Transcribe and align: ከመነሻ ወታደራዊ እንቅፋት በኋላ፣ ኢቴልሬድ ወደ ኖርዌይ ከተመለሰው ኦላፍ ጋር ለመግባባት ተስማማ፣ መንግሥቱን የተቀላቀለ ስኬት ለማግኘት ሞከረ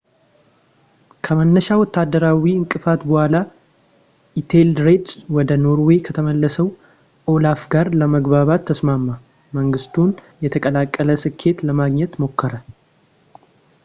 ከመነሻ 1.25 1.67
ወታደራዊ 1.81 2.43
እንቅፋት 2.59 3.01
በኋላ፣ 3.09 3.35
ኢቴልሬድ 4.41 5.05
ወደ 5.37 5.49
ኖርዌይ 5.65 5.99
ከተመለሰው 6.07 6.67
ኦላፍ 7.35 7.61
ጋር 7.75 7.89
ለመግባባት 8.01 8.63
ተስማማ፣ 8.71 9.07
መንግሥቱን 9.59 10.17
የተቀላቀለ 10.47 11.09
ስኬት 11.27 11.59
ለማግኘት 11.69 12.15
ሞከረ 12.23 12.53